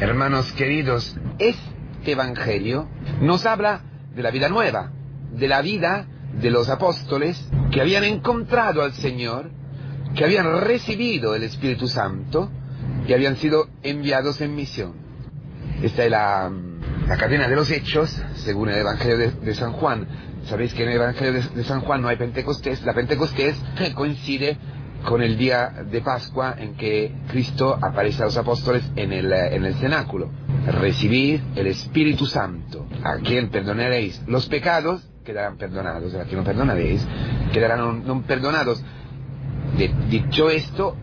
Hermanos 0.00 0.52
queridos, 0.52 1.16
este 1.40 2.12
Evangelio 2.12 2.88
nos 3.20 3.44
habla 3.46 3.80
de 4.14 4.22
la 4.22 4.30
vida 4.30 4.48
nueva, 4.48 4.92
de 5.32 5.48
la 5.48 5.60
vida 5.60 6.06
de 6.40 6.52
los 6.52 6.68
apóstoles 6.68 7.44
que 7.72 7.80
habían 7.80 8.04
encontrado 8.04 8.82
al 8.82 8.92
Señor, 8.92 9.50
que 10.14 10.24
habían 10.24 10.60
recibido 10.60 11.34
el 11.34 11.42
Espíritu 11.42 11.88
Santo 11.88 12.48
y 13.08 13.12
habían 13.12 13.38
sido 13.38 13.70
enviados 13.82 14.40
en 14.40 14.54
misión. 14.54 14.92
Esta 15.82 16.04
es 16.04 16.10
la, 16.12 16.48
la 17.08 17.16
cadena 17.16 17.48
de 17.48 17.56
los 17.56 17.68
hechos, 17.72 18.22
según 18.36 18.68
el 18.68 18.78
Evangelio 18.78 19.18
de, 19.18 19.54
San 19.56 19.72
Juan. 19.72 20.06
Sabéis 20.44 20.74
que 20.74 20.84
en 20.84 20.90
el 20.90 20.96
Evangelio 20.96 21.32
de, 21.32 21.42
de, 21.42 21.64
San 21.64 21.80
Juan 21.80 22.02
no 22.02 22.08
hay 22.08 22.16
Pentecostés. 22.16 22.84
La 22.84 22.94
Pentecostés 22.94 23.60
coincide 23.96 24.58
con 25.06 25.22
el 25.22 25.36
día 25.36 25.84
de 25.90 26.00
Pascua 26.00 26.54
en 26.58 26.74
que 26.74 27.12
Cristo 27.28 27.78
aparece 27.80 28.22
a 28.22 28.26
los 28.26 28.36
apóstoles 28.36 28.82
en 28.96 29.12
el, 29.12 29.32
en 29.32 29.64
el 29.64 29.74
cenáculo. 29.74 30.30
Recibid 30.66 31.40
el 31.56 31.66
Espíritu 31.68 32.26
Santo, 32.26 32.86
a 33.02 33.16
quien 33.16 33.48
perdonaréis 33.48 34.22
los 34.26 34.46
pecados, 34.46 35.08
quedarán 35.24 35.56
perdonados, 35.56 36.14
a 36.14 36.24
quien 36.24 36.38
no 36.38 36.44
perdonaréis, 36.44 37.06
quedarán 37.52 38.06
no, 38.06 38.22
perdonados. 38.22 38.82
Dicho 40.08 40.50
esto, 40.50 40.96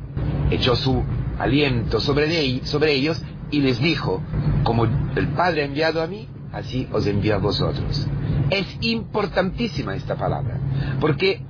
echó 0.49 0.75
su 0.75 1.03
aliento 1.39 1.99
sobre, 1.99 2.65
sobre 2.65 2.93
ellos 2.93 3.21
y 3.51 3.61
les 3.61 3.79
dijo, 3.79 4.21
como 4.63 4.85
el 4.85 5.27
Padre 5.35 5.61
ha 5.61 5.65
enviado 5.65 6.01
a 6.01 6.07
mí, 6.07 6.27
así 6.51 6.87
os 6.91 7.05
envío 7.07 7.35
a 7.35 7.39
vosotros. 7.39 8.07
Es 8.49 8.65
importantísima 8.81 9.95
esta 9.95 10.15
palabra, 10.15 10.59
porque 10.99 11.41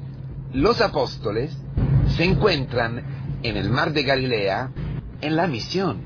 los 0.53 0.81
apóstoles 0.81 1.57
se 2.15 2.23
encuentran 2.23 3.39
en 3.43 3.57
el 3.57 3.69
mar 3.69 3.91
de 3.93 4.03
Galilea 4.03 4.71
en 5.21 5.35
la 5.35 5.47
misión, 5.47 6.01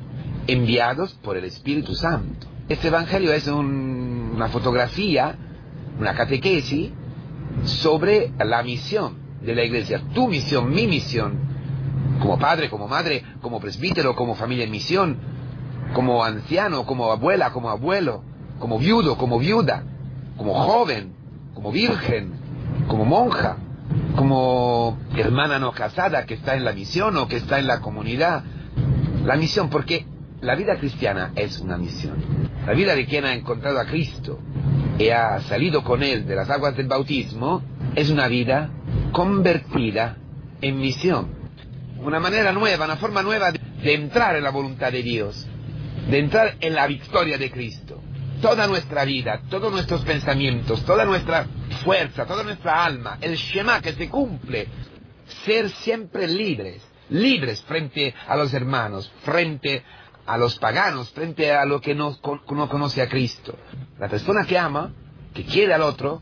enviados 0.48 1.14
por 1.16 1.38
el 1.38 1.46
Espíritu 1.46 1.94
Santo. 1.96 2.48
Este 2.68 2.88
Evangelio 2.88 3.34
es 3.34 3.48
un, 3.48 4.32
una 4.36 4.48
fotografía, 4.48 5.36
una 6.00 6.14
catequesis 6.14 6.92
sobre 7.64 8.32
la 8.40 8.64
misión 8.64 9.18
de 9.42 9.56
la 9.56 9.64
iglesia, 9.64 10.02
tu 10.14 10.28
misión, 10.28 10.70
mi 10.70 10.88
misión, 10.88 11.40
como 12.20 12.38
padre, 12.38 12.70
como 12.70 12.88
madre, 12.88 13.24
como 13.42 13.60
presbítero, 13.60 14.16
como 14.16 14.36
familia 14.36 14.66
en 14.66 14.72
misión, 14.72 15.18
como 15.94 16.24
anciano, 16.24 16.86
como 16.86 17.12
abuela, 17.12 17.52
como 17.52 17.70
abuelo, 17.70 18.24
como 18.60 18.78
viudo, 18.78 19.18
como 19.18 19.40
viuda, 19.40 19.84
como 20.38 20.54
joven, 20.54 21.14
como 21.54 21.72
virgen, 21.72 22.34
como 22.88 23.06
monja, 23.06 23.58
como 24.16 24.98
hermana 25.16 25.60
no 25.60 25.72
casada 25.72 26.26
que 26.26 26.36
está 26.36 26.56
en 26.56 26.66
la 26.66 26.74
misión 26.74 27.16
o 27.18 27.28
que 27.28 27.38
está 27.38 27.60
en 27.60 27.68
la 27.68 27.80
comunidad. 27.80 28.44
La 29.24 29.36
misión, 29.36 29.70
porque 29.70 30.06
la 30.42 30.56
vida 30.56 30.78
cristiana 30.78 31.32
es 31.36 31.60
una 31.60 31.78
misión. 31.78 32.18
La 32.66 32.74
vida 32.74 32.96
de 32.96 33.06
quien 33.06 33.26
ha 33.26 33.34
encontrado 33.34 33.80
a 33.80 33.86
Cristo 33.86 34.40
y 34.98 35.10
ha 35.10 35.40
salido 35.42 35.84
con 35.84 36.04
él 36.04 36.26
de 36.28 36.36
las 36.36 36.50
aguas 36.50 36.76
del 36.76 36.88
bautismo 36.88 37.64
es 37.96 38.10
una 38.10 38.28
vida 38.28 38.70
convertida 39.12 40.18
en 40.62 40.80
misión. 40.80 41.28
Una 42.02 42.20
manera 42.20 42.52
nueva, 42.52 42.86
una 42.86 42.98
forma 42.98 43.22
nueva 43.22 43.52
de, 43.52 43.94
entrar 43.94 44.36
en 44.36 44.44
la 44.44 44.52
voluntad 44.52 44.92
de 44.92 45.04
Dios, 45.04 45.48
de 46.10 46.20
entrar 46.20 46.56
en 46.62 46.76
la 46.76 46.88
victoria 46.88 47.38
de 47.38 47.52
Cristo. 47.52 48.02
Toda 48.42 48.68
nuestra 48.68 49.04
vida, 49.04 49.42
todos 49.50 49.72
nuestros 49.72 50.06
pensamientos, 50.06 50.86
toda 50.86 51.04
nuestra 51.04 51.46
fuerza, 51.84 52.26
toda 52.26 52.44
nuestra 52.44 52.84
alma, 52.84 53.18
el 53.22 53.36
Shema 53.36 53.82
que 53.82 53.94
se 53.94 54.10
cumple, 54.10 54.68
ser 55.46 55.70
siempre 55.70 56.28
libres, 56.28 56.82
libres 57.10 57.62
frente 57.64 58.14
a 58.28 58.36
los 58.36 58.54
hermanos, 58.54 59.12
frente 59.24 59.84
a 60.26 60.38
los 60.38 60.60
paganos, 60.60 61.10
frente 61.12 61.52
a 61.52 61.66
lo 61.66 61.82
que 61.82 61.96
no, 61.96 62.18
no 62.52 62.70
conoce 62.70 63.02
a 63.02 63.10
Cristo. 63.10 63.58
La 63.98 64.08
persona 64.08 64.46
que 64.46 64.58
ama, 64.58 64.92
que 65.34 65.44
quiere 65.44 65.74
al 65.74 65.82
otro, 65.82 66.22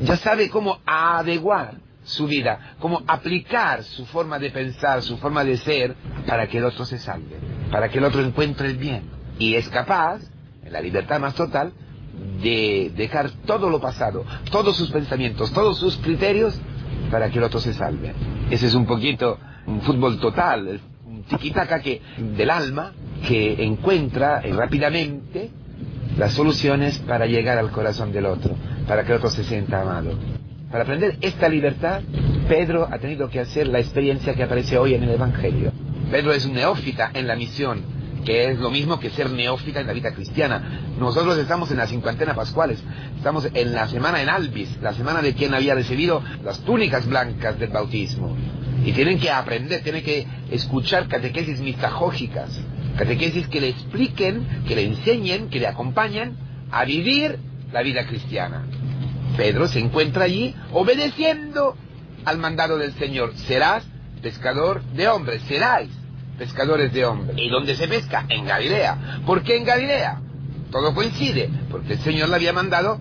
ya 0.00 0.16
sabe 0.16 0.48
cómo 0.48 0.80
adecuar 0.86 1.74
su 2.04 2.26
vida, 2.26 2.76
cómo 2.78 3.02
aplicar 3.06 3.82
su 3.82 4.06
forma 4.06 4.38
de 4.38 4.50
pensar, 4.50 5.02
su 5.02 5.18
forma 5.18 5.44
de 5.44 5.56
ser, 5.58 5.94
para 6.26 6.48
que 6.48 6.58
el 6.58 6.64
otro 6.64 6.84
se 6.84 6.98
salve, 6.98 7.36
para 7.70 7.88
que 7.88 7.98
el 7.98 8.04
otro 8.04 8.22
encuentre 8.22 8.68
el 8.68 8.76
bien. 8.76 9.10
Y 9.38 9.54
es 9.54 9.68
capaz, 9.68 10.20
en 10.64 10.72
la 10.72 10.80
libertad 10.80 11.20
más 11.20 11.34
total, 11.34 11.72
de 12.42 12.92
dejar 12.96 13.30
todo 13.46 13.70
lo 13.70 13.80
pasado, 13.80 14.24
todos 14.50 14.76
sus 14.76 14.90
pensamientos, 14.90 15.52
todos 15.52 15.78
sus 15.78 15.96
criterios, 15.98 16.58
para 17.10 17.30
que 17.30 17.38
el 17.38 17.44
otro 17.44 17.60
se 17.60 17.74
salve. 17.74 18.12
Ese 18.50 18.66
es 18.66 18.74
un 18.74 18.86
poquito 18.86 19.38
un 19.66 19.80
fútbol 19.82 20.18
total, 20.20 20.80
un 21.04 21.24
tiquitaca 21.24 21.80
que, 21.80 22.00
del 22.36 22.50
alma 22.50 22.92
que 23.26 23.64
encuentra 23.64 24.40
rápidamente 24.40 25.50
las 26.16 26.32
soluciones 26.32 26.98
para 27.00 27.26
llegar 27.26 27.58
al 27.58 27.70
corazón 27.70 28.12
del 28.12 28.26
otro, 28.26 28.54
para 28.86 29.04
que 29.04 29.12
el 29.12 29.18
otro 29.18 29.30
se 29.30 29.44
sienta 29.44 29.82
amado. 29.82 30.12
Para 30.70 30.84
aprender 30.84 31.16
esta 31.20 31.48
libertad, 31.48 32.02
Pedro 32.48 32.88
ha 32.90 32.98
tenido 32.98 33.28
que 33.28 33.40
hacer 33.40 33.68
la 33.68 33.78
experiencia 33.78 34.34
que 34.34 34.42
aparece 34.42 34.78
hoy 34.78 34.94
en 34.94 35.02
el 35.02 35.10
Evangelio. 35.10 35.72
Pedro 36.10 36.32
es 36.32 36.46
un 36.46 36.54
neófita 36.54 37.10
en 37.14 37.26
la 37.26 37.36
misión, 37.36 37.82
que 38.26 38.50
es 38.50 38.58
lo 38.58 38.70
mismo 38.70 38.98
que 38.98 39.10
ser 39.10 39.30
neófita 39.30 39.80
en 39.80 39.86
la 39.86 39.92
vida 39.92 40.12
cristiana. 40.12 40.80
Nosotros 40.98 41.38
estamos 41.38 41.70
en 41.70 41.76
la 41.76 41.86
cincuentena 41.86 42.34
pascuales, 42.34 42.82
estamos 43.16 43.48
en 43.54 43.72
la 43.72 43.86
semana 43.88 44.20
en 44.20 44.28
Albis, 44.28 44.68
la 44.82 44.92
semana 44.92 45.22
de 45.22 45.32
quien 45.32 45.54
había 45.54 45.76
recibido 45.76 46.22
las 46.44 46.58
túnicas 46.60 47.06
blancas 47.06 47.58
del 47.58 47.70
bautismo. 47.70 48.36
Y 48.84 48.92
tienen 48.92 49.20
que 49.20 49.30
aprender, 49.30 49.82
tienen 49.82 50.02
que 50.02 50.26
escuchar 50.50 51.06
catequesis 51.06 51.60
mitagógicas, 51.60 52.60
catequesis 52.98 53.46
que 53.46 53.60
le 53.60 53.68
expliquen, 53.68 54.64
que 54.66 54.74
le 54.74 54.84
enseñen, 54.86 55.48
que 55.48 55.60
le 55.60 55.68
acompañen 55.68 56.36
a 56.72 56.84
vivir 56.84 57.38
la 57.72 57.82
vida 57.82 58.06
cristiana. 58.06 58.64
Pedro 59.36 59.68
se 59.68 59.78
encuentra 59.78 60.24
allí 60.24 60.54
obedeciendo 60.72 61.76
al 62.24 62.38
mandado 62.38 62.76
del 62.76 62.92
Señor. 62.94 63.34
Serás 63.36 63.84
pescador 64.20 64.82
de 64.94 65.06
hombres, 65.06 65.42
seráis 65.46 65.90
pescadores 66.36 66.92
de 66.92 67.04
hombres. 67.04 67.36
¿Y 67.38 67.48
dónde 67.48 67.74
se 67.74 67.88
pesca? 67.88 68.26
En 68.28 68.44
Galilea. 68.44 69.22
¿Por 69.26 69.42
qué 69.42 69.56
en 69.56 69.64
Galilea? 69.64 70.20
Todo 70.70 70.94
coincide, 70.94 71.50
porque 71.70 71.94
el 71.94 71.98
Señor 72.00 72.28
le 72.28 72.36
había 72.36 72.52
mandado 72.52 73.00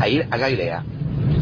a 0.00 0.08
ir 0.08 0.26
a 0.30 0.36
Galilea. 0.36 0.84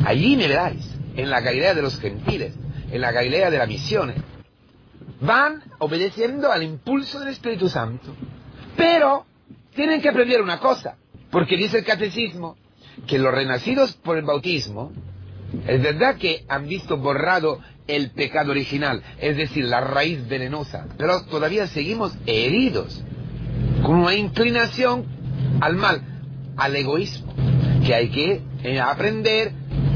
Allí 0.04 0.36
me 0.36 0.48
veráis, 0.48 0.90
en 1.16 1.30
la 1.30 1.40
Galilea 1.40 1.74
de 1.74 1.82
los 1.82 1.98
gentiles, 1.98 2.54
en 2.90 3.00
la 3.00 3.12
Galilea 3.12 3.50
de 3.50 3.58
la 3.58 3.66
misión. 3.66 4.12
Van 5.20 5.62
obedeciendo 5.78 6.50
al 6.50 6.62
impulso 6.62 7.20
del 7.20 7.28
Espíritu 7.28 7.68
Santo. 7.68 8.14
Pero 8.76 9.26
tienen 9.74 10.00
que 10.00 10.08
aprender 10.08 10.40
una 10.42 10.58
cosa, 10.58 10.96
porque 11.30 11.56
dice 11.56 11.78
el 11.78 11.84
catecismo 11.84 12.56
que 13.06 13.18
los 13.18 13.32
renacidos 13.32 13.92
por 13.92 14.18
el 14.18 14.24
bautismo, 14.24 14.92
es 15.66 15.82
verdad 15.82 16.16
que 16.16 16.44
han 16.48 16.68
visto 16.68 16.96
borrado 16.96 17.60
el 17.86 18.10
pecado 18.10 18.52
original, 18.52 19.02
es 19.18 19.36
decir, 19.36 19.64
la 19.64 19.80
raíz 19.80 20.26
venenosa, 20.28 20.86
pero 20.96 21.24
todavía 21.24 21.66
seguimos 21.66 22.16
heridos, 22.26 23.02
con 23.82 23.96
una 23.96 24.14
inclinación 24.14 25.04
al 25.60 25.76
mal, 25.76 26.02
al 26.56 26.76
egoísmo, 26.76 27.34
que 27.84 27.94
hay 27.94 28.10
que 28.10 28.42
aprender 28.80 29.52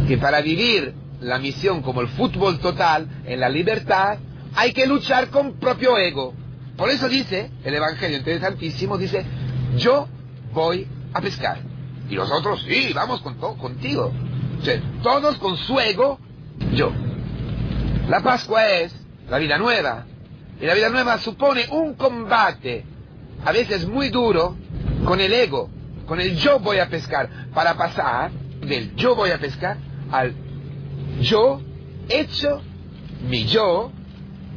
que 0.09 0.19
para 0.19 0.41
vivir 0.41 0.95
la 1.21 1.39
misión 1.39 1.83
como 1.83 2.01
el 2.01 2.09
fútbol 2.09 2.59
total, 2.59 3.09
en 3.25 3.41
la 3.41 3.49
libertad, 3.49 4.19
hay 4.55 4.73
que 4.73 4.87
luchar 4.87 5.29
con 5.29 5.59
propio 5.59 5.97
ego. 5.99 6.35
Por 6.77 6.91
eso 6.91 7.09
dice 7.09 7.51
el 7.65 7.75
Evangelio 7.75 8.19
interesantísimo, 8.19 8.99
dice, 8.99 9.25
yo 9.77 10.09
voy 10.53 10.87
a 11.13 11.21
pescar. 11.21 11.59
Y 12.11 12.15
los 12.15 12.31
otros, 12.31 12.65
sí, 12.69 12.93
vamos 12.95 13.23
con 13.23 13.39
todo, 13.39 13.57
contigo. 13.57 14.13
Todos 15.03 15.37
con 15.39 15.57
su 15.57 15.79
ego, 15.79 16.19
yo. 16.73 16.93
La 18.09 18.21
Pascua 18.23 18.69
es 18.69 18.95
la 19.29 19.39
vida 19.39 19.59
nueva. 19.59 20.07
Y 20.61 20.67
la 20.67 20.75
vida 20.75 20.89
nueva 20.89 21.19
supone 21.19 21.67
un 21.71 21.95
combate, 21.95 22.85
a 23.45 23.53
veces 23.53 23.87
muy 23.87 24.09
duro, 24.09 24.57
con 25.05 25.21
el 25.21 25.33
ego, 25.33 25.69
con 26.07 26.21
el 26.21 26.37
yo 26.37 26.61
voy 26.61 26.79
a 26.79 26.89
pescar, 26.89 27.29
para 27.53 27.75
pasar 27.75 28.31
del 28.61 28.95
yo 28.95 29.15
voy 29.15 29.31
a 29.31 29.39
pescar 29.39 29.77
al 30.11 30.35
yo 31.21 31.61
hecho 32.09 32.63
mi 33.29 33.45
yo 33.45 33.93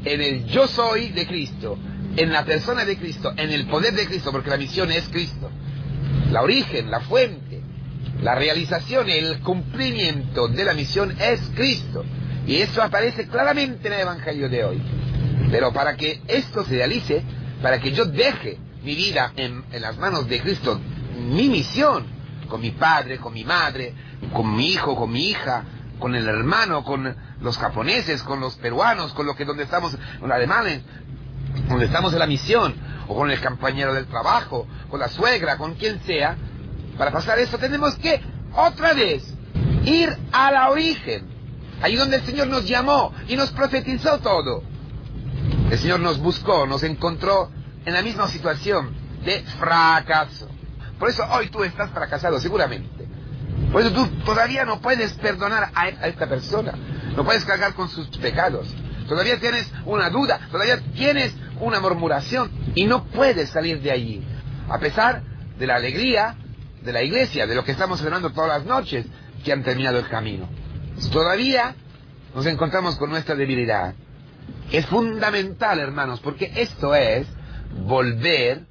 en 0.05 0.21
el 0.21 0.45
yo 0.45 0.67
soy 0.67 1.09
de 1.09 1.25
Cristo, 1.27 1.77
en 2.15 2.31
la 2.31 2.45
persona 2.45 2.85
de 2.85 2.97
Cristo, 2.97 3.33
en 3.35 3.51
el 3.51 3.67
poder 3.67 3.93
de 3.93 4.05
Cristo, 4.05 4.31
porque 4.31 4.49
la 4.49 4.57
misión 4.57 4.91
es 4.91 5.07
Cristo. 5.09 5.49
La 6.31 6.41
origen, 6.41 6.91
la 6.91 7.01
fuente, 7.01 7.46
la 8.21 8.35
realización, 8.35 9.09
el 9.09 9.39
cumplimiento 9.39 10.47
de 10.47 10.65
la 10.65 10.73
misión 10.73 11.15
es 11.19 11.41
Cristo. 11.55 12.03
Y 12.45 12.57
eso 12.57 12.81
aparece 12.81 13.27
claramente 13.27 13.87
en 13.87 13.93
el 13.93 14.01
Evangelio 14.01 14.49
de 14.49 14.63
hoy. 14.63 14.81
Pero 15.51 15.71
para 15.73 15.95
que 15.95 16.21
esto 16.27 16.63
se 16.63 16.75
realice, 16.75 17.23
para 17.61 17.79
que 17.79 17.91
yo 17.91 18.05
deje 18.05 18.57
mi 18.83 18.95
vida 18.95 19.33
en, 19.35 19.63
en, 19.71 19.81
las 19.81 19.97
manos 19.97 20.27
de 20.27 20.39
Cristo, 20.41 20.79
mi 21.19 21.49
misión, 21.49 22.05
con 22.47 22.61
mi 22.61 22.71
padre, 22.71 23.17
con 23.17 23.33
mi 23.33 23.43
madre, 23.43 23.93
con 24.33 24.55
mi 24.55 24.71
hijo, 24.71 24.95
con 24.95 25.11
mi 25.11 25.29
hija, 25.29 25.63
con 25.99 26.15
el 26.15 26.27
hermano, 26.27 26.83
con 26.83 27.15
los 27.41 27.57
japoneses, 27.57 28.23
con 28.23 28.39
los 28.39 28.55
peruanos, 28.55 29.13
con 29.13 29.25
lo 29.25 29.35
que 29.35 29.45
donde 29.45 29.63
estamos, 29.63 29.97
con 30.19 30.29
los 30.29 30.35
alemanes, 30.35 30.81
donde 31.67 31.85
estamos 31.85 32.13
en 32.13 32.19
la 32.19 32.27
misión, 32.27 32.75
o 33.07 33.15
con 33.15 33.31
el 33.31 33.41
compañero 33.41 33.93
del 33.93 34.05
trabajo, 34.05 34.67
con 34.89 34.99
la 34.99 35.09
suegra, 35.09 35.57
con 35.57 35.75
quien 35.75 35.99
sea, 36.01 36.37
para 36.97 37.11
pasar 37.11 37.39
esto 37.39 37.57
tenemos 37.57 37.95
que 37.95 38.21
otra 38.53 38.93
vez 38.93 39.23
ir 39.85 40.15
a 40.31 40.51
la 40.51 40.69
origen, 40.69 41.27
ahí 41.81 41.95
donde 41.95 42.17
el 42.17 42.23
Señor 42.23 42.47
nos 42.47 42.67
llamó 42.67 43.13
y 43.27 43.35
nos 43.35 43.51
profetizó 43.51 44.19
todo. 44.19 44.63
El 45.69 45.77
Señor 45.77 45.99
nos 45.99 46.19
buscó, 46.19 46.65
nos 46.65 46.83
encontró 46.83 47.51
en 47.85 47.93
la 47.93 48.01
misma 48.01 48.27
situación 48.27 48.95
de 49.23 49.41
fracaso. 49.59 50.49
Por 50.97 51.09
eso 51.09 51.23
hoy 51.31 51.49
tú 51.49 51.63
estás 51.63 51.91
fracasado, 51.91 52.39
seguramente. 52.39 53.07
Por 53.71 53.81
eso 53.81 53.91
tú 53.91 54.07
todavía 54.25 54.65
no 54.65 54.79
puedes 54.81 55.13
perdonar 55.13 55.71
a, 55.75 55.87
esta 55.89 56.27
persona, 56.27 56.73
no 57.15 57.23
puedes 57.23 57.45
cargar 57.45 57.73
con 57.73 57.89
sus 57.89 58.07
pecados. 58.17 58.73
Todavía 59.07 59.39
tienes 59.39 59.71
una 59.85 60.09
duda, 60.09 60.39
todavía 60.51 60.79
tienes 60.93 61.33
una 61.59 61.79
murmuración 61.79 62.51
y 62.75 62.85
no 62.85 63.05
puedes 63.05 63.49
salir 63.49 63.81
de 63.81 63.91
allí. 63.91 64.25
A 64.69 64.79
pesar 64.79 65.21
de 65.57 65.67
la 65.67 65.75
alegría 65.75 66.35
de 66.81 66.93
la 66.93 67.03
iglesia, 67.03 67.47
de 67.47 67.55
lo 67.55 67.63
que 67.63 67.71
estamos 67.71 67.99
celebrando 67.99 68.31
todas 68.31 68.59
las 68.59 68.65
noches, 68.65 69.05
que 69.43 69.51
han 69.51 69.63
terminado 69.63 69.99
el 69.99 70.07
camino. 70.07 70.47
Todavía 71.11 71.75
nos 72.35 72.45
encontramos 72.45 72.95
con 72.97 73.09
nuestra 73.09 73.35
debilidad. 73.35 73.93
Es 74.71 74.85
fundamental, 74.85 75.79
hermanos, 75.79 76.19
porque 76.19 76.51
esto 76.55 76.95
es 76.95 77.27
volver 77.85 78.65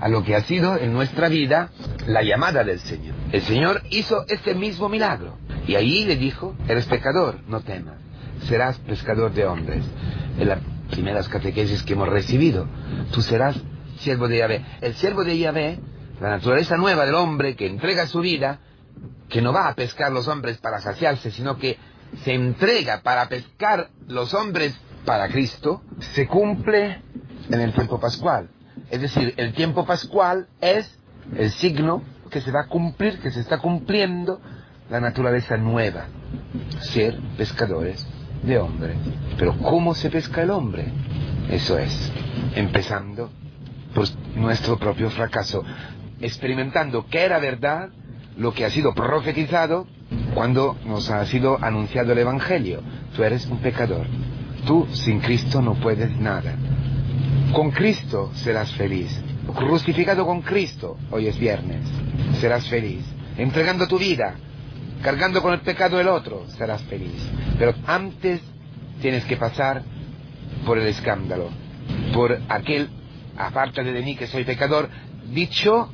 a 0.00 0.08
lo 0.08 0.24
que 0.24 0.34
ha 0.34 0.42
sido 0.42 0.76
en 0.76 0.92
nuestra 0.92 1.28
vida 1.28 1.70
la 2.06 2.22
llamada 2.22 2.64
del 2.64 2.80
Señor. 2.80 3.14
El 3.32 3.42
Señor 3.42 3.82
hizo 3.90 4.24
este 4.28 4.54
mismo 4.54 4.88
milagro. 4.88 5.38
Y 5.66 5.74
ahí 5.74 6.04
le 6.04 6.16
dijo, 6.16 6.56
eres 6.66 6.86
pecador, 6.86 7.40
no 7.46 7.60
temas, 7.60 7.96
serás 8.48 8.78
pescador 8.78 9.32
de 9.32 9.46
hombres. 9.46 9.84
En 10.38 10.48
las 10.48 10.60
primeras 10.90 11.28
catequesis 11.28 11.82
que 11.82 11.92
hemos 11.92 12.08
recibido, 12.08 12.66
tú 13.12 13.20
serás 13.20 13.56
siervo 13.98 14.28
de 14.28 14.38
Yahvé. 14.38 14.64
El 14.80 14.94
siervo 14.94 15.24
de 15.24 15.38
Yahvé, 15.38 15.78
la 16.20 16.30
naturaleza 16.30 16.76
nueva 16.76 17.04
del 17.04 17.14
hombre 17.14 17.54
que 17.54 17.66
entrega 17.66 18.06
su 18.06 18.20
vida, 18.20 18.60
que 19.28 19.42
no 19.42 19.52
va 19.52 19.68
a 19.68 19.74
pescar 19.74 20.10
los 20.12 20.26
hombres 20.28 20.58
para 20.58 20.80
saciarse, 20.80 21.30
sino 21.30 21.58
que 21.58 21.78
se 22.24 22.34
entrega 22.34 23.02
para 23.02 23.28
pescar 23.28 23.90
los 24.06 24.34
hombres 24.34 24.78
para 25.04 25.28
Cristo, 25.28 25.82
se 25.98 26.26
cumple 26.26 27.02
en 27.50 27.60
el 27.60 27.72
tiempo 27.72 28.00
pascual. 28.00 28.48
Es 28.90 29.00
decir, 29.00 29.34
el 29.36 29.52
tiempo 29.52 29.84
pascual 29.86 30.48
es 30.60 30.98
el 31.36 31.50
signo 31.50 32.02
que 32.30 32.40
se 32.40 32.50
va 32.50 32.62
a 32.62 32.66
cumplir, 32.66 33.20
que 33.20 33.30
se 33.30 33.40
está 33.40 33.58
cumpliendo 33.58 34.40
la 34.90 35.00
naturaleza 35.00 35.56
nueva, 35.56 36.06
ser 36.80 37.18
pescadores 37.36 38.06
de 38.42 38.58
hombres. 38.58 38.96
Pero 39.38 39.56
¿cómo 39.58 39.94
se 39.94 40.10
pesca 40.10 40.42
el 40.42 40.50
hombre? 40.50 40.86
Eso 41.50 41.78
es, 41.78 42.12
empezando 42.54 43.30
por 43.94 44.06
nuestro 44.34 44.78
propio 44.78 45.10
fracaso, 45.10 45.64
experimentando 46.20 47.06
que 47.06 47.20
era 47.20 47.38
verdad 47.38 47.90
lo 48.36 48.52
que 48.52 48.64
ha 48.64 48.70
sido 48.70 48.94
profetizado 48.94 49.86
cuando 50.34 50.76
nos 50.84 51.10
ha 51.10 51.24
sido 51.26 51.62
anunciado 51.62 52.12
el 52.12 52.18
Evangelio. 52.18 52.82
Tú 53.14 53.22
eres 53.22 53.46
un 53.46 53.58
pecador. 53.58 54.06
Tú 54.66 54.86
sin 54.92 55.20
Cristo 55.20 55.60
no 55.60 55.74
puedes 55.74 56.16
nada. 56.18 56.54
Con 57.52 57.70
Cristo 57.70 58.30
serás 58.34 58.72
feliz. 58.72 59.22
Crucificado 59.54 60.26
con 60.26 60.42
Cristo, 60.42 60.98
hoy 61.10 61.26
es 61.26 61.38
viernes, 61.38 61.80
serás 62.38 62.68
feliz. 62.68 63.02
Entregando 63.38 63.88
tu 63.88 63.98
vida, 63.98 64.34
cargando 65.02 65.40
con 65.40 65.54
el 65.54 65.60
pecado 65.60 65.96
del 65.96 66.08
otro, 66.08 66.44
serás 66.48 66.82
feliz. 66.82 67.26
Pero 67.58 67.74
antes 67.86 68.42
tienes 69.00 69.24
que 69.24 69.38
pasar 69.38 69.82
por 70.66 70.78
el 70.78 70.86
escándalo, 70.86 71.48
por 72.12 72.38
aquel, 72.48 72.90
aparte 73.38 73.82
de 73.82 74.02
mí 74.02 74.16
que 74.16 74.26
soy 74.26 74.44
pecador, 74.44 74.90
dicho 75.32 75.90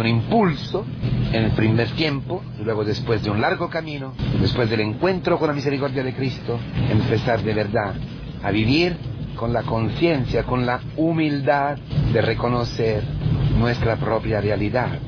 un 0.00 0.06
impulso 0.06 0.84
en 1.32 1.44
el 1.44 1.50
primer 1.52 1.88
tiempo, 1.90 2.42
y 2.60 2.64
luego 2.64 2.84
después 2.84 3.22
de 3.22 3.30
un 3.30 3.40
largo 3.40 3.68
camino, 3.68 4.14
después 4.40 4.70
del 4.70 4.80
encuentro 4.80 5.38
con 5.38 5.48
la 5.48 5.54
misericordia 5.54 6.02
de 6.02 6.14
Cristo, 6.14 6.58
empezar 6.90 7.42
de 7.42 7.54
verdad 7.54 7.94
a 8.42 8.50
vivir 8.50 8.96
con 9.36 9.52
la 9.52 9.62
conciencia, 9.62 10.44
con 10.44 10.64
la 10.64 10.80
humildad 10.96 11.76
de 12.12 12.20
reconocer 12.20 13.02
nuestra 13.58 13.96
propia 13.96 14.40
realidad, 14.40 14.98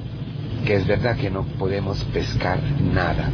que 0.65 0.75
es 0.75 0.87
verdad 0.87 1.17
que 1.17 1.31
no 1.31 1.45
podemos 1.59 2.03
pescar 2.05 2.61
nada, 2.81 3.31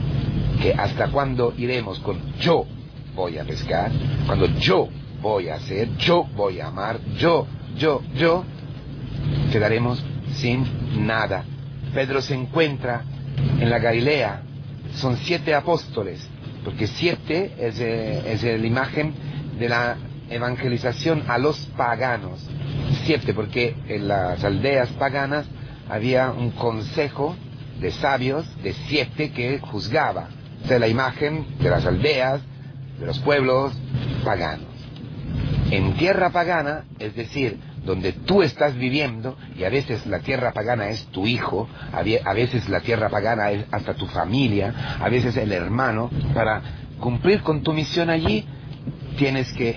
que 0.61 0.75
hasta 0.75 1.09
cuando 1.09 1.55
iremos 1.57 1.99
con 2.01 2.19
yo 2.39 2.67
voy 3.15 3.39
a 3.39 3.45
pescar, 3.45 3.91
cuando 4.27 4.47
yo 4.47 4.89
voy 5.21 5.49
a 5.49 5.55
hacer, 5.55 5.97
yo 5.97 6.25
voy 6.37 6.61
a 6.61 6.69
amar, 6.69 6.99
yo, 7.17 7.47
yo, 7.77 8.03
yo, 8.15 8.45
quedaremos 9.51 10.03
sin 10.35 11.07
nada. 11.07 11.45
Pedro 11.95 12.21
se 12.21 12.35
encuentra 12.35 13.03
en 13.61 13.71
la 13.71 13.79
Galilea, 13.79 14.43
son 14.95 15.17
siete 15.19 15.55
apóstoles, 15.55 16.27
porque 16.65 16.87
siete 16.87 17.53
es, 17.59 17.81
eh, 17.81 18.23
es 18.33 18.43
la 18.43 18.67
imagen 18.67 19.15
de 19.59 19.69
la 19.69 19.97
evangelización 20.31 21.25
a 21.29 21.39
los 21.39 21.59
paganos. 21.77 22.41
Siete, 23.05 23.35
porque 23.35 23.75
en 23.89 24.09
las 24.09 24.43
aldeas 24.45 24.89
paganas 24.91 25.47
había 25.89 26.31
un 26.31 26.51
consejo 26.53 27.37
de 27.81 27.91
sabios 27.91 28.47
de 28.63 28.73
siete 28.73 29.33
que 29.33 29.59
juzgaba. 29.59 30.29
Es 30.65 30.81
la 30.81 30.89
imagen 30.89 31.47
de 31.59 31.71
las 31.71 31.85
aldeas, 31.85 32.41
de 32.99 33.07
los 33.07 33.19
pueblos 33.19 33.73
paganos. 34.25 34.69
En 35.71 35.95
tierra 35.95 36.31
pagana, 36.31 36.85
es 36.99 37.15
decir, 37.17 37.59
donde 37.85 38.13
tú 38.13 38.43
estás 38.43 38.77
viviendo, 38.77 39.37
y 39.57 39.65
a 39.65 39.71
veces 39.71 40.07
la 40.07 40.21
tierra 40.21 40.53
pagana 40.53 40.89
es 40.89 41.07
tu 41.07 41.27
hijo, 41.27 41.69
a 41.93 42.33
veces 42.33 42.69
la 42.69 42.81
tierra 42.81 43.09
pagana 43.09 43.51
es 43.51 43.65
hasta 43.71 43.95
tu 43.95 44.07
familia, 44.07 44.99
a 45.01 45.09
veces 45.09 45.37
el 45.37 45.53
hermano, 45.53 46.11
para 46.35 46.63
cumplir 47.01 47.43
con 47.43 47.63
tu 47.63 47.73
misión 47.73 48.11
allí, 48.11 48.45
tienes 49.17 49.53
que 49.53 49.77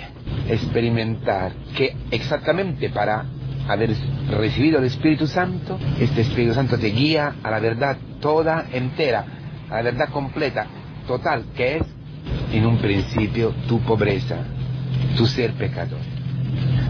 experimentar 0.49 1.53
que 1.75 1.95
exactamente 2.11 2.89
para 2.89 3.25
haber 3.67 3.95
recibido 4.29 4.79
el 4.79 4.85
Espíritu 4.85 5.27
Santo, 5.27 5.79
este 5.99 6.21
Espíritu 6.21 6.53
Santo 6.53 6.77
te 6.77 6.87
guía 6.87 7.35
a 7.43 7.51
la 7.51 7.59
verdad 7.59 7.97
toda 8.19 8.65
entera, 8.71 9.25
a 9.69 9.77
la 9.77 9.81
verdad 9.81 10.09
completa, 10.09 10.67
total, 11.07 11.45
que 11.55 11.77
es 11.77 11.83
en 12.53 12.65
un 12.65 12.77
principio 12.77 13.53
tu 13.67 13.79
pobreza, 13.81 14.37
tu 15.17 15.25
ser 15.25 15.53
pecador. 15.53 16.14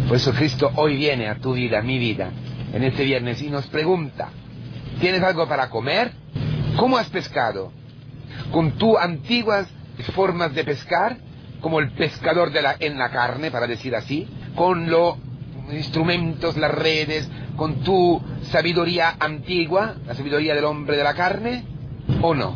Por 0.08 0.18
eso 0.18 0.34
Cristo 0.34 0.72
hoy 0.76 0.98
viene 0.98 1.28
a 1.28 1.36
tu 1.36 1.54
vida, 1.54 1.80
a 1.80 1.82
mi 1.82 1.98
vida, 1.98 2.30
en 2.74 2.84
este 2.84 3.04
viernes 3.04 3.42
y 3.42 3.50
nos 3.50 3.68
pregunta, 3.68 4.30
¿tienes 5.00 5.22
algo 5.24 5.48
para 5.48 5.70
comer? 5.70 6.12
¿Cómo 6.78 6.98
has 6.98 7.10
pescado? 7.10 7.72
¿Con 8.52 8.74
tus 8.74 8.98
antiguas 8.98 9.68
formas 10.14 10.54
de 10.54 10.64
pescar? 10.64 11.18
como 11.66 11.80
el 11.80 11.94
pescador 11.94 12.52
en 12.80 13.00
la 13.00 13.10
carne, 13.10 13.50
para 13.50 13.66
decir 13.66 13.96
así, 13.96 14.28
con 14.56 14.88
los 14.88 15.16
instrumentos, 15.72 16.58
las 16.58 16.70
redes, 16.70 17.28
con 17.56 17.78
tu 17.82 18.22
sabiduría 18.52 19.16
antigua, 19.20 19.96
la 20.06 20.14
sabiduría 20.14 20.54
del 20.54 20.66
hombre 20.66 20.96
de 20.96 21.04
la 21.04 21.16
carne, 21.16 21.64
o 22.22 22.36
no. 22.36 22.56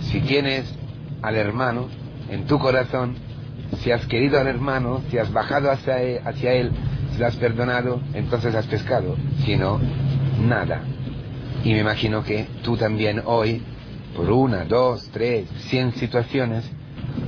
Si 0.00 0.20
tienes 0.20 0.74
al 1.20 1.36
hermano 1.36 1.88
en 2.30 2.46
tu 2.46 2.58
corazón, 2.58 3.16
si 3.82 3.90
has 3.90 4.06
querido 4.06 4.40
al 4.40 4.46
hermano, 4.46 5.02
si 5.10 5.18
has 5.18 5.30
bajado 5.30 5.70
hacia 5.70 6.00
él, 6.00 6.20
hacia 6.24 6.54
él 6.54 6.72
has 7.22 7.36
perdonado, 7.36 8.00
entonces 8.14 8.54
has 8.54 8.66
pescado. 8.66 9.16
Si 9.44 9.56
no, 9.56 9.80
nada. 10.40 10.82
Y 11.64 11.72
me 11.72 11.80
imagino 11.80 12.22
que 12.22 12.46
tú 12.62 12.76
también 12.76 13.22
hoy, 13.24 13.62
por 14.16 14.30
una, 14.30 14.64
dos, 14.64 15.08
tres, 15.12 15.48
cien 15.68 15.92
situaciones, 15.92 16.70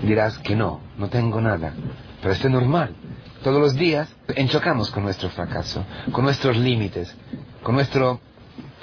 dirás 0.02 0.38
que 0.38 0.54
no, 0.56 0.80
no 0.98 1.08
tengo 1.08 1.40
nada. 1.40 1.72
Pero 2.20 2.32
es 2.32 2.44
normal. 2.44 2.94
Todos 3.42 3.60
los 3.60 3.74
días 3.74 4.14
enchocamos 4.36 4.90
con 4.90 5.02
nuestro 5.02 5.30
fracaso, 5.30 5.84
con 6.12 6.24
nuestros 6.24 6.56
límites, 6.58 7.14
con, 7.62 7.74
nuestro, 7.74 8.20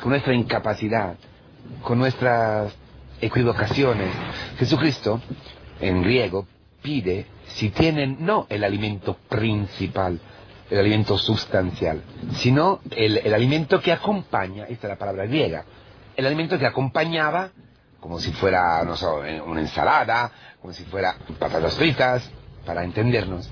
con 0.02 0.10
nuestra 0.10 0.34
incapacidad, 0.34 1.16
con 1.84 2.00
nuestras 2.00 2.76
equivocaciones. 3.22 4.10
Jesucristo, 4.58 5.22
en 5.80 6.02
griego, 6.02 6.48
pide 6.82 7.28
si 7.48 7.70
tienen 7.70 8.18
no 8.20 8.46
el 8.50 8.64
alimento 8.64 9.18
principal, 9.30 10.20
el 10.70 10.80
alimento 10.80 11.18
sustancial, 11.18 12.02
sino 12.34 12.82
el, 12.92 13.18
el 13.18 13.34
alimento 13.34 13.82
que 13.82 13.92
acompaña, 13.92 14.66
esta 14.66 14.88
es 14.88 14.92
la 14.92 14.98
palabra 14.98 15.26
griega, 15.26 15.64
el 16.16 16.26
alimento 16.26 16.58
que 16.58 16.66
acompañaba 16.66 17.52
como 18.00 18.20
si 18.20 18.32
fuera, 18.32 18.84
no 18.84 18.96
sé, 18.96 19.06
una 19.46 19.62
ensalada, 19.62 20.32
como 20.62 20.74
si 20.74 20.84
fuera 20.86 21.16
patatas 21.40 21.76
fritas, 21.76 22.30
para 22.66 22.84
entendernos. 22.84 23.50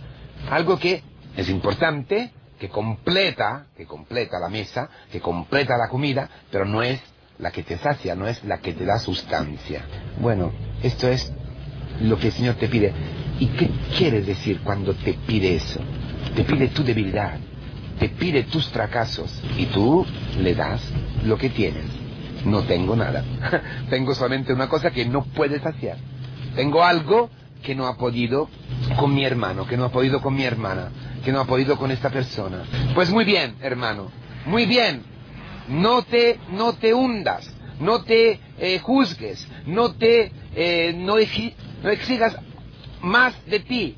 Algo 0.50 0.78
que 0.78 1.04
es 1.36 1.50
importante, 1.50 2.32
que 2.60 2.70
completa, 2.70 3.66
que 3.76 3.86
completa 3.86 4.40
la 4.40 4.50
mesa, 4.50 4.90
que 5.12 5.20
completa 5.20 5.78
la 5.78 5.90
comida, 5.90 6.30
pero 6.52 6.66
no 6.66 6.84
es 6.84 7.02
la 7.40 7.52
que 7.52 7.64
te 7.64 7.78
sacia, 7.78 8.16
no 8.16 8.28
es 8.28 8.44
la 8.44 8.60
que 8.60 8.74
te 8.74 8.86
da 8.86 8.98
sustancia. 9.00 9.84
Bueno, 10.20 10.54
esto 10.82 11.10
es 11.10 11.34
lo 12.00 12.18
que 12.18 12.28
el 12.28 12.34
Señor 12.34 12.56
te 12.56 12.70
pide. 12.70 12.94
¿Y 13.40 13.48
qué 13.48 13.70
quiere 13.98 14.22
decir 14.22 14.62
cuando 14.64 14.94
te 14.94 15.14
pide 15.14 15.56
eso? 15.56 15.82
Te 16.36 16.44
pide 16.44 16.68
tu 16.70 16.84
debilidad, 16.84 17.40
te 18.00 18.10
pide 18.10 18.44
tus 18.44 18.68
fracasos 18.70 19.42
y 19.58 19.68
tú 19.68 20.06
le 20.40 20.54
das 20.54 20.82
lo 21.24 21.38
que 21.38 21.50
tienes. 21.50 21.86
No 22.46 22.64
tengo 22.64 22.96
nada. 22.96 23.24
tengo 23.90 24.14
solamente 24.14 24.54
una 24.54 24.68
cosa 24.68 24.92
que 24.92 25.06
no 25.06 25.24
puedes 25.24 25.66
hacer. 25.66 25.98
Tengo 26.56 26.84
algo 26.84 27.30
que 27.64 27.74
no 27.74 27.88
ha 27.88 27.98
podido 27.98 28.50
con 28.98 29.14
mi 29.14 29.26
hermano, 29.26 29.66
que 29.66 29.78
no 29.78 29.86
ha 29.86 29.92
podido 29.92 30.22
con 30.22 30.36
mi 30.36 30.44
hermana, 30.44 30.90
que 31.24 31.32
no 31.32 31.40
ha 31.40 31.46
podido 31.46 31.78
con 31.78 31.90
esta 31.90 32.10
persona. 32.10 32.64
Pues 32.94 33.10
muy 33.10 33.26
bien, 33.26 33.56
hermano, 33.62 34.12
muy 34.46 34.66
bien. 34.66 35.04
No 35.68 36.04
te, 36.04 36.40
no 36.52 36.74
te 36.74 36.94
hundas, 36.94 37.52
no 37.80 38.04
te 38.04 38.40
eh, 38.60 38.80
juzgues, 38.80 39.48
no 39.66 39.94
te, 39.94 40.32
eh, 40.56 40.94
no, 40.96 41.16
no 41.16 41.90
exigas 41.90 42.38
más 43.02 43.34
de 43.48 43.60
ti. 43.62 43.98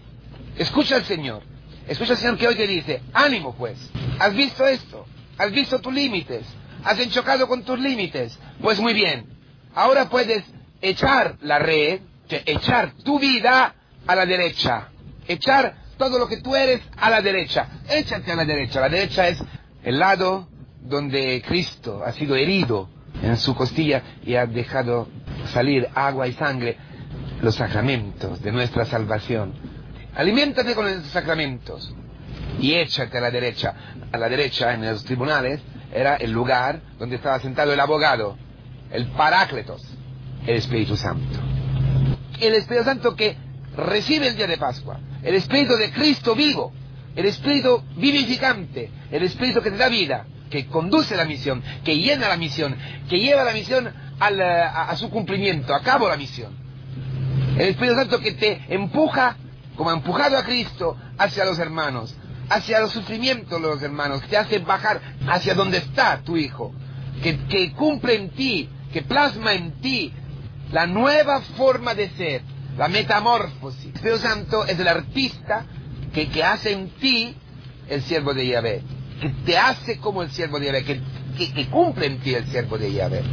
Escucha 0.57 0.95
al 0.95 1.03
Señor. 1.03 1.43
Escucha 1.87 2.13
al 2.13 2.17
Señor 2.17 2.37
que 2.37 2.47
hoy 2.47 2.55
te 2.55 2.67
dice, 2.67 3.01
ánimo 3.13 3.55
pues, 3.55 3.77
has 4.19 4.33
visto 4.33 4.67
esto, 4.67 5.05
has 5.37 5.51
visto 5.51 5.79
tus 5.79 5.93
límites, 5.93 6.45
has 6.83 6.99
enchocado 6.99 7.47
con 7.47 7.63
tus 7.63 7.79
límites. 7.79 8.37
Pues 8.61 8.79
muy 8.79 8.93
bien, 8.93 9.25
ahora 9.73 10.09
puedes 10.09 10.43
echar 10.81 11.37
la 11.41 11.59
red, 11.59 12.01
echar 12.29 12.91
tu 13.03 13.19
vida 13.19 13.73
a 14.05 14.15
la 14.15 14.25
derecha, 14.25 14.89
echar 15.27 15.75
todo 15.97 16.19
lo 16.19 16.27
que 16.27 16.37
tú 16.37 16.55
eres 16.55 16.81
a 16.97 17.09
la 17.09 17.21
derecha, 17.21 17.67
échate 17.89 18.31
a 18.31 18.35
la 18.35 18.45
derecha. 18.45 18.81
La 18.81 18.89
derecha 18.89 19.27
es 19.27 19.39
el 19.83 19.99
lado 19.99 20.47
donde 20.81 21.41
Cristo 21.47 22.03
ha 22.05 22.11
sido 22.11 22.35
herido 22.35 22.89
en 23.21 23.37
su 23.37 23.55
costilla 23.55 24.03
y 24.25 24.35
ha 24.35 24.45
dejado 24.45 25.07
salir 25.53 25.87
agua 25.95 26.27
y 26.27 26.33
sangre, 26.33 26.77
los 27.41 27.55
sacramentos 27.55 28.41
de 28.41 28.51
nuestra 28.51 28.85
salvación. 28.85 29.66
Aliméntate 30.17 30.73
con 30.73 30.87
esos 30.87 31.05
sacramentos 31.09 31.93
y 32.59 32.73
échate 32.73 33.19
a 33.19 33.21
la 33.21 33.29
derecha. 33.29 33.75
A 34.11 34.17
la 34.17 34.27
derecha, 34.27 34.73
en 34.73 34.83
los 34.83 35.03
tribunales, 35.03 35.61
era 35.93 36.15
el 36.15 36.31
lugar 36.31 36.81
donde 36.97 37.17
estaba 37.17 37.39
sentado 37.39 37.71
el 37.71 37.79
abogado, 37.79 38.35
el 38.91 39.05
Parácletos, 39.11 39.83
el 40.47 40.55
Espíritu 40.55 40.97
Santo. 40.97 41.39
El 42.39 42.55
Espíritu 42.55 42.85
Santo 42.85 43.15
que 43.15 43.37
recibe 43.75 44.29
el 44.29 44.35
día 44.35 44.47
de 44.47 44.57
Pascua, 44.57 44.99
el 45.21 45.35
Espíritu 45.35 45.75
de 45.75 45.91
Cristo 45.91 46.33
vivo, 46.33 46.73
el 47.15 47.25
Espíritu 47.25 47.83
vivificante, 47.95 48.89
el 49.11 49.21
Espíritu 49.21 49.61
que 49.61 49.69
te 49.69 49.77
da 49.77 49.87
vida, 49.87 50.25
que 50.49 50.65
conduce 50.65 51.15
la 51.15 51.25
misión, 51.25 51.61
que 51.83 51.95
llena 51.95 52.27
la 52.27 52.37
misión, 52.37 52.75
que 53.07 53.19
lleva 53.19 53.43
la 53.43 53.53
misión 53.53 53.93
a, 54.19 54.95
su 54.95 55.11
cumplimiento, 55.11 55.75
a 55.75 55.81
cabo 55.81 56.09
la 56.09 56.17
misión. 56.17 56.57
El 57.55 57.69
Espíritu 57.69 57.95
Santo 57.95 58.19
que 58.19 58.31
te 58.31 58.65
empuja, 58.69 59.37
como 59.77 59.91
empujado 59.91 60.37
a 60.37 60.43
Cristo, 60.43 60.97
hacia 61.17 61.45
los 61.45 61.59
hermanos, 61.59 62.15
hacia 62.49 62.79
los 62.79 62.91
sufrimientos 62.91 63.61
de 63.61 63.67
los 63.67 63.81
hermanos, 63.81 64.21
que 64.21 64.27
te 64.27 64.37
hace 64.37 64.59
bajar 64.59 64.99
hacia 65.27 65.53
donde 65.53 65.77
está 65.77 66.21
tu 66.21 66.35
Hijo, 66.35 66.73
que, 67.21 67.37
que 67.45 67.71
cumple 67.73 68.15
en 68.15 68.29
ti, 68.31 68.69
que 68.91 69.03
plasma 69.03 69.53
en 69.53 69.79
ti 69.79 70.11
la 70.71 70.87
nueva 70.87 71.41
forma 71.41 71.93
de 71.93 72.09
ser, 72.09 72.41
la 72.77 72.87
metamorfosis. 72.87 73.85
El 73.85 73.95
Espíritu 73.95 74.19
Santo 74.19 74.65
es 74.65 74.79
el 74.79 74.87
artista 74.87 75.65
que, 76.13 76.29
que 76.29 76.43
hace 76.43 76.73
en 76.73 76.89
ti 76.89 77.35
el 77.87 78.01
siervo 78.01 78.33
de 78.33 78.47
Yahvé 78.47 78.83
que 79.19 79.29
te 79.29 79.57
hace 79.57 79.97
como 79.97 80.21
el 80.21 80.31
siervo 80.31 80.59
de 80.59 80.67
Yahvé, 80.67 80.83
que, 80.83 81.01
que, 81.53 81.67
cumple 81.67 82.05
en 82.05 82.19
ti 82.19 82.33
el 82.33 82.45
siervo 82.47 82.77
de 82.77 82.91
Yahvé. 82.91 83.23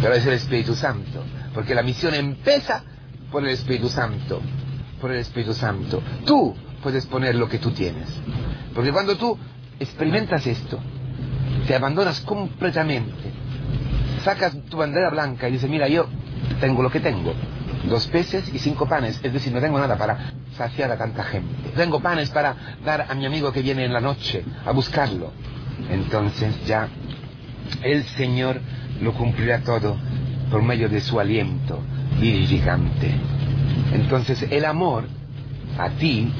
Pero 0.00 0.14
es 0.14 0.26
el 0.26 0.34
Espíritu 0.34 0.74
Santo, 0.74 1.24
porque 1.54 1.74
la 1.74 1.82
misión 1.82 2.14
empieza 2.14 2.82
por 3.30 3.42
el 3.42 3.50
Espíritu 3.50 3.88
Santo, 3.88 4.40
por 5.02 5.10
el 5.10 5.18
Espíritu 5.18 5.52
Santo. 5.52 6.00
Tú 6.24 6.54
puedes 6.80 7.04
poner 7.06 7.34
lo 7.34 7.48
que 7.48 7.58
tú 7.58 7.72
tienes, 7.72 8.08
porque 8.72 8.92
cuando 8.92 9.16
tú 9.16 9.36
experimentas 9.78 10.46
esto, 10.46 10.78
te 11.66 11.74
abandonas 11.74 12.20
completamente, 12.20 13.32
sacas 14.24 14.56
tu 14.70 14.76
bandera 14.76 15.10
blanca 15.10 15.48
y 15.48 15.52
dices, 15.52 15.68
mira, 15.68 15.88
yo 15.88 16.06
tengo 16.60 16.82
lo 16.82 16.90
que 16.90 17.00
tengo, 17.00 17.34
dos 17.88 18.06
peces 18.06 18.48
y 18.54 18.60
cinco 18.60 18.88
panes, 18.88 19.20
es 19.24 19.32
decir, 19.32 19.52
no 19.52 19.60
tengo 19.60 19.78
nada 19.78 19.98
para 19.98 20.34
saciar 20.56 20.92
a 20.92 20.96
tanta 20.96 21.24
gente. 21.24 21.70
Tengo 21.74 22.00
panes 22.00 22.30
para 22.30 22.54
dar 22.84 23.06
a 23.08 23.14
mi 23.14 23.26
amigo 23.26 23.52
que 23.52 23.62
viene 23.62 23.84
en 23.84 23.92
la 23.92 24.00
noche 24.00 24.44
a 24.64 24.70
buscarlo. 24.70 25.32
Entonces 25.90 26.64
ya 26.64 26.88
el 27.82 28.04
Señor 28.04 28.60
lo 29.00 29.12
cumplirá 29.14 29.62
todo 29.62 29.96
por 30.48 30.62
medio 30.62 30.88
de 30.88 31.00
su 31.00 31.18
aliento 31.18 31.80
vivificante. 32.20 33.16
Entonces 33.92 34.46
el 34.50 34.64
amor 34.64 35.04
a 35.78 35.90
ti, 35.90 36.30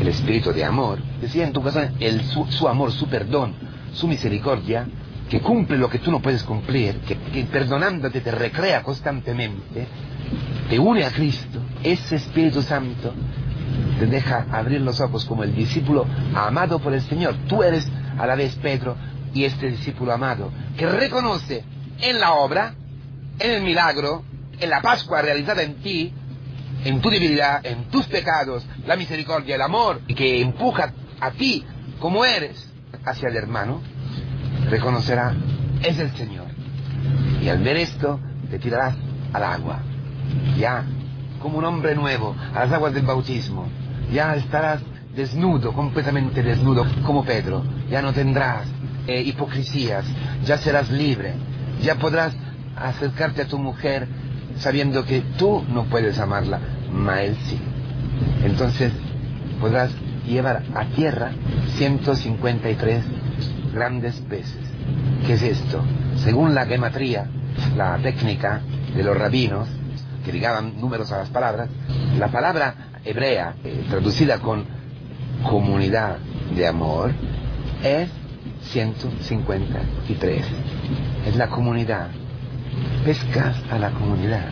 el 0.00 0.08
espíritu 0.08 0.52
de 0.52 0.64
amor, 0.64 0.98
decía 1.20 1.44
en 1.44 1.52
tu 1.52 1.60
corazón, 1.60 1.94
el, 2.00 2.22
su, 2.24 2.46
su, 2.46 2.68
amor, 2.68 2.92
su 2.92 3.08
perdón, 3.08 3.54
su 3.92 4.06
misericordia, 4.06 4.86
que 5.28 5.40
cumple 5.40 5.76
lo 5.76 5.90
que 5.90 5.98
tú 5.98 6.10
no 6.10 6.20
puedes 6.20 6.42
cumplir, 6.42 7.00
que, 7.00 7.16
que 7.16 7.44
perdonándote 7.44 8.20
te 8.20 8.30
recrea 8.30 8.82
constantemente, 8.82 9.86
te 10.68 10.78
une 10.78 11.04
a 11.04 11.10
Cristo, 11.10 11.60
ese 11.82 12.16
Espíritu 12.16 12.62
Santo 12.62 13.12
te 13.98 14.06
deja 14.06 14.46
abrir 14.52 14.80
los 14.80 15.00
ojos 15.00 15.24
como 15.24 15.42
el 15.42 15.54
discípulo 15.54 16.06
amado 16.34 16.78
por 16.78 16.94
el 16.94 17.02
Señor. 17.02 17.34
Tú 17.48 17.62
eres 17.62 17.88
a 18.18 18.26
la 18.26 18.34
vez 18.34 18.54
Pedro 18.56 18.96
y 19.34 19.44
este 19.44 19.70
discípulo 19.70 20.12
amado 20.12 20.50
que 20.76 20.86
reconoce 20.86 21.64
en 22.00 22.20
la 22.20 22.34
obra, 22.34 22.74
en 23.38 23.50
el 23.50 23.62
milagro, 23.62 24.24
en 24.60 24.70
la 24.70 24.80
Pascua 24.80 25.22
realizada 25.22 25.62
en 25.62 25.76
ti, 25.76 26.12
en 26.84 27.00
tu 27.00 27.10
debilidad, 27.10 27.64
en 27.64 27.84
tus 27.84 28.06
pecados, 28.06 28.66
la 28.86 28.96
misericordia, 28.96 29.56
el 29.56 29.62
amor, 29.62 30.00
y 30.06 30.14
que 30.14 30.40
empuja 30.40 30.92
a 31.20 31.30
ti 31.32 31.64
como 31.98 32.24
eres 32.24 32.72
hacia 33.04 33.28
el 33.28 33.36
hermano, 33.36 33.82
reconocerá, 34.70 35.34
es 35.82 35.98
el 35.98 36.10
Señor. 36.16 36.46
Y 37.42 37.48
al 37.48 37.62
ver 37.62 37.76
esto, 37.76 38.20
te 38.50 38.58
tirarás 38.58 38.94
al 39.32 39.44
agua 39.44 39.82
ya 40.58 40.84
como 41.40 41.58
un 41.58 41.64
hombre 41.64 41.94
nuevo 41.94 42.34
a 42.54 42.60
las 42.60 42.72
aguas 42.72 42.94
del 42.94 43.06
bautismo. 43.06 43.68
Ya 44.12 44.34
estarás 44.34 44.80
desnudo, 45.14 45.72
completamente 45.72 46.42
desnudo, 46.42 46.86
como 47.04 47.24
Pedro. 47.24 47.64
Ya 47.90 48.02
no 48.02 48.12
tendrás 48.12 48.66
eh, 49.06 49.22
hipocresías, 49.22 50.04
ya 50.44 50.58
serás 50.58 50.90
libre, 50.90 51.34
ya 51.82 51.94
podrás 51.96 52.32
acercarte 52.76 53.42
a 53.42 53.46
tu 53.46 53.58
mujer 53.58 54.08
sabiendo 54.58 55.04
que 55.04 55.22
tú 55.38 55.64
no 55.68 55.84
puedes 55.84 56.18
amarla, 56.18 56.60
mas 56.92 57.20
él 57.20 57.36
sí. 57.46 57.58
Entonces 58.44 58.92
podrás 59.60 59.90
llevar 60.26 60.62
a 60.74 60.84
tierra 60.86 61.32
153 61.76 63.04
grandes 63.72 64.20
peces. 64.28 64.56
¿Qué 65.26 65.34
es 65.34 65.42
esto? 65.42 65.82
Según 66.16 66.54
la 66.54 66.66
gematría, 66.66 67.26
la 67.76 67.98
técnica 67.98 68.62
de 68.94 69.02
los 69.02 69.16
rabinos, 69.16 69.68
que 70.24 70.32
ligaban 70.32 70.80
números 70.80 71.12
a 71.12 71.18
las 71.18 71.28
palabras, 71.30 71.68
la 72.18 72.28
palabra 72.28 73.00
hebrea, 73.04 73.54
eh, 73.64 73.84
traducida 73.88 74.38
con 74.40 74.64
comunidad 75.48 76.18
de 76.54 76.66
amor, 76.66 77.12
es 77.82 78.10
153. 78.62 80.44
Es 81.26 81.36
la 81.36 81.48
comunidad. 81.48 82.08
Pescas 83.04 83.56
a 83.70 83.78
la 83.78 83.90
comunidad. 83.90 84.50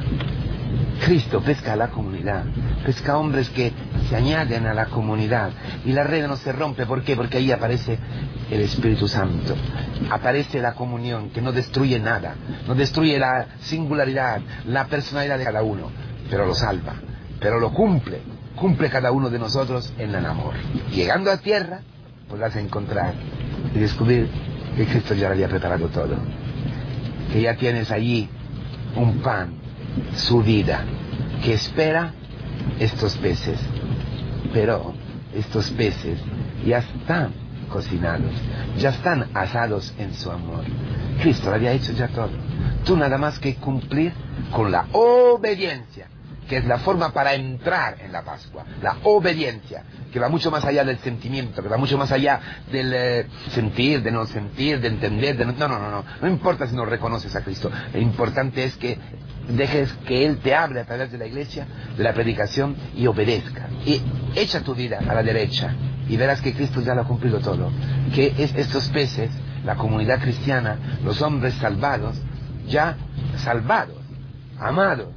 Cristo 1.05 1.41
pesca 1.41 1.75
a 1.75 1.77
la 1.77 1.89
comunidad, 1.89 2.45
pesca 2.85 3.19
hombres 3.19 3.51
que 3.51 3.73
se 4.09 4.17
añaden 4.17 4.67
a 4.67 4.75
la 4.75 4.87
comunidad 4.87 5.51
y 5.85 5.93
la 5.93 6.05
red 6.05 6.27
no 6.27 6.37
se 6.37 6.53
rompe. 6.53 6.87
¿Por 6.87 7.03
qué? 7.03 7.15
Porque 7.15 7.39
ahí 7.39 7.53
aparece 7.53 7.99
el 8.51 8.61
Espíritu 8.61 9.07
Santo, 9.07 9.55
aparece 10.11 10.61
la 10.61 10.73
comunión 10.75 11.31
que 11.31 11.41
no 11.41 11.53
destruye 11.53 11.99
nada, 12.01 12.35
no 12.67 12.75
destruye 12.75 13.19
la 13.19 13.47
singularidad, 13.61 14.41
la 14.67 14.87
personalidad 14.87 15.39
de 15.39 15.45
cada 15.45 15.63
uno, 15.63 15.91
pero 16.31 16.47
lo 16.47 16.55
salva, 16.55 16.95
pero 17.41 17.61
lo 17.61 17.73
cumple, 17.73 18.21
cumple 18.57 18.89
cada 18.89 19.13
uno 19.13 19.31
de 19.31 19.39
nosotros 19.39 19.93
en 19.99 20.15
el 20.15 20.27
amor. 20.27 20.55
Llegando 20.93 21.31
a 21.31 21.37
tierra 21.37 21.81
podrás 22.29 22.57
encontrar 22.57 23.15
y 23.75 23.79
descubrir 23.79 24.29
que 24.77 24.87
Cristo 24.87 25.15
ya 25.15 25.29
lo 25.29 25.35
había 25.35 25.49
preparado 25.49 25.89
todo, 25.89 26.17
que 27.33 27.41
ya 27.43 27.57
tienes 27.57 27.91
allí 27.91 28.29
un 28.97 29.19
pan 29.19 29.55
su 30.15 30.43
vida, 30.43 30.85
que 31.43 31.55
espera 31.55 32.13
estos 32.79 33.17
peces. 33.17 33.59
Pero 34.53 34.95
estos 35.35 35.71
peces 35.71 36.19
ya 36.65 36.79
están 36.79 37.33
cocinados, 37.71 38.33
ya 38.79 38.91
están 38.91 39.29
asados 39.35 39.95
en 39.99 40.15
su 40.15 40.31
amor. 40.31 40.65
Cristo 41.21 41.51
lo 41.51 41.57
había 41.57 41.73
hecho 41.73 41.93
ya 41.93 42.09
todo. 42.09 42.31
Tú 42.85 42.97
nada 42.97 43.19
más 43.19 43.39
que 43.39 43.57
cumplir 43.57 44.13
con 44.53 44.71
la 44.71 44.87
obediencia 44.93 46.09
que 46.49 46.59
es 46.59 46.65
la 46.65 46.79
forma 46.79 47.13
para 47.13 47.35
entrar 47.35 47.97
en 48.01 48.13
la 48.13 48.23
Pascua, 48.23 48.65
la 48.83 48.97
obediencia, 49.05 49.83
que 50.13 50.21
va 50.21 50.29
mucho 50.29 50.51
más 50.51 50.65
allá 50.65 50.85
del 50.85 50.99
sentimiento, 50.99 51.63
que 51.63 51.69
va 51.69 51.77
mucho 51.77 51.99
más 51.99 52.13
allá 52.13 52.41
del 52.71 52.93
eh, 52.95 53.27
sentir, 53.51 54.03
de 54.03 54.11
no 54.11 54.27
sentir, 54.27 54.81
de 54.81 54.89
entender, 54.89 55.37
de 55.37 55.45
no, 55.45 55.53
no, 55.53 55.69
no, 55.69 55.91
no, 55.91 56.05
no 56.21 56.29
importa 56.29 56.67
si 56.67 56.77
no 56.77 56.85
reconoces 56.85 57.35
a 57.35 57.43
Cristo, 57.43 57.71
lo 57.93 58.01
importante 58.01 58.65
es 58.65 58.77
que 58.77 58.99
dejes 59.49 59.93
que 60.07 60.27
Él 60.27 60.39
te 60.39 60.55
hable 60.55 60.81
a 60.81 60.85
través 60.85 61.11
de 61.13 61.19
la 61.19 61.27
iglesia, 61.27 61.67
de 61.97 62.03
la 62.03 62.13
predicación 62.13 62.77
y 62.95 63.07
obedezca. 63.07 63.69
Y 63.85 64.01
echa 64.35 64.61
tu 64.61 64.75
vida 64.75 65.01
a 65.07 65.15
la 65.15 65.23
derecha, 65.23 65.75
y 66.09 66.17
verás 66.17 66.41
que 66.41 66.55
Cristo 66.55 66.81
ya 66.81 66.95
lo 66.95 67.03
ha 67.03 67.07
cumplido 67.07 67.41
todo. 67.41 67.71
Que 68.15 68.35
es 68.39 68.55
estos 68.55 68.89
peces, 68.89 69.31
la 69.65 69.77
comunidad 69.77 70.21
cristiana, 70.21 70.99
los 71.05 71.21
hombres 71.23 71.55
salvados, 71.55 72.17
ya 72.67 72.97
salvados, 73.37 73.99
amados, 74.59 75.09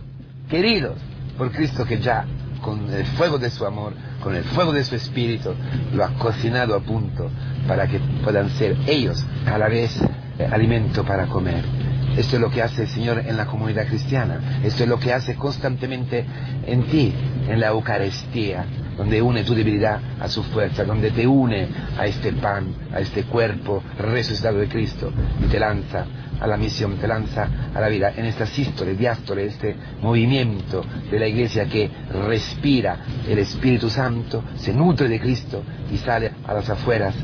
queridos 0.49 0.97
por 1.39 1.51
Cristo 1.53 1.85
que 1.85 1.99
ya 1.99 2.25
con 2.61 2.93
el 2.93 3.05
fuego 3.05 3.39
de 3.39 3.49
su 3.49 3.65
amor, 3.65 3.93
con 4.21 4.35
el 4.35 4.43
fuego 4.43 4.73
de 4.73 4.83
su 4.83 4.95
espíritu, 4.95 5.55
lo 5.93 6.03
ha 6.03 6.09
cocinado 6.15 6.75
a 6.75 6.81
punto 6.81 7.31
para 7.65 7.87
que 7.87 7.99
puedan 8.21 8.49
ser 8.49 8.75
ellos 8.85 9.25
a 9.45 9.57
la 9.57 9.69
vez 9.69 9.97
eh, 10.37 10.45
alimento 10.51 11.05
para 11.05 11.27
comer. 11.27 11.78
Esto 12.19 12.35
es 12.35 12.41
lo 12.41 12.51
que 12.51 12.61
hace 12.61 12.81
el 12.81 12.89
Señor 12.89 13.19
en 13.25 13.37
la 13.37 13.45
comunidad 13.45 13.87
cristiana. 13.87 14.59
Esto 14.61 14.83
es 14.83 14.89
lo 14.89 14.99
que 14.99 15.13
hace 15.13 15.35
constantemente 15.35 16.25
en 16.67 16.83
ti, 16.83 17.13
en 17.47 17.61
la 17.61 17.67
Eucaristía, 17.67 18.65
donde 18.97 19.21
une 19.21 19.45
tu 19.45 19.55
debilidad 19.55 20.01
a 20.19 20.27
su 20.27 20.43
fuerza, 20.43 20.83
donde 20.83 21.11
te 21.11 21.25
une 21.25 21.69
a 21.97 22.05
este 22.07 22.33
pan, 22.33 22.75
a 22.93 22.99
este 22.99 23.23
cuerpo 23.23 23.81
resucitado 23.97 24.57
de 24.57 24.67
Cristo 24.67 25.13
y 25.41 25.45
te 25.45 25.61
lanza 25.61 26.05
a 26.41 26.45
la 26.45 26.57
misión, 26.57 26.97
te 26.97 27.07
lanza 27.07 27.47
a 27.73 27.79
la 27.79 27.87
vida 27.87 28.11
en 28.13 28.25
esta 28.25 28.45
sístole, 28.45 28.95
diástole, 28.95 29.45
este 29.45 29.77
movimiento 30.01 30.83
de 31.09 31.19
la 31.19 31.27
iglesia 31.27 31.69
que 31.69 31.89
respira 32.27 32.97
el 33.29 33.39
Espíritu 33.39 33.89
Santo, 33.89 34.43
se 34.57 34.73
nutre 34.73 35.07
de 35.07 35.21
Cristo 35.21 35.63
y 35.89 35.95
sale 35.95 36.33
a 36.45 36.53
las 36.53 36.69
afueras, 36.69 37.15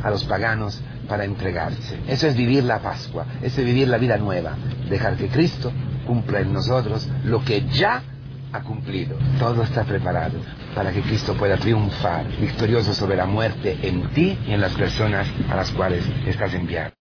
a 0.00 0.10
los 0.10 0.22
paganos, 0.22 0.80
para 1.08 1.24
entregarse. 1.24 1.98
Eso 2.06 2.26
es 2.26 2.36
vivir 2.36 2.64
la 2.64 2.80
Pascua, 2.80 3.26
eso 3.42 3.60
es 3.60 3.66
vivir 3.66 3.88
la 3.88 3.98
vida 3.98 4.16
nueva, 4.16 4.56
dejar 4.88 5.16
que 5.16 5.28
Cristo 5.28 5.72
cumpla 6.06 6.40
en 6.40 6.52
nosotros 6.52 7.08
lo 7.24 7.44
que 7.44 7.66
ya 7.68 8.02
ha 8.52 8.60
cumplido. 8.62 9.16
Todo 9.38 9.62
está 9.62 9.84
preparado 9.84 10.38
para 10.74 10.92
que 10.92 11.02
Cristo 11.02 11.34
pueda 11.34 11.56
triunfar 11.56 12.26
victorioso 12.40 12.94
sobre 12.94 13.16
la 13.16 13.26
muerte 13.26 13.78
en 13.82 14.08
ti 14.10 14.38
y 14.46 14.52
en 14.52 14.60
las 14.60 14.72
personas 14.72 15.26
a 15.50 15.56
las 15.56 15.70
cuales 15.72 16.04
estás 16.26 16.54
enviado. 16.54 16.93